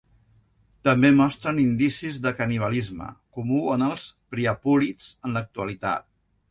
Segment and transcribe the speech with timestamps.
[0.87, 6.15] També mostren indicis de canibalisme, comú en els priapúlids en l'actualitat.